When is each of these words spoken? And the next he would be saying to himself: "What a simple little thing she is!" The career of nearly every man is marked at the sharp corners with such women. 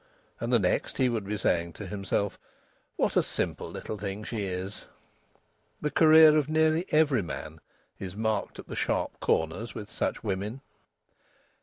And 0.39 0.51
the 0.51 0.57
next 0.57 0.97
he 0.97 1.09
would 1.09 1.25
be 1.25 1.37
saying 1.37 1.73
to 1.73 1.85
himself: 1.85 2.39
"What 2.95 3.15
a 3.15 3.21
simple 3.21 3.69
little 3.69 3.99
thing 3.99 4.23
she 4.23 4.45
is!" 4.45 4.85
The 5.79 5.91
career 5.91 6.37
of 6.39 6.49
nearly 6.49 6.87
every 6.91 7.21
man 7.21 7.61
is 7.99 8.15
marked 8.15 8.57
at 8.57 8.67
the 8.67 8.75
sharp 8.75 9.19
corners 9.19 9.75
with 9.75 9.91
such 9.91 10.23
women. 10.23 10.61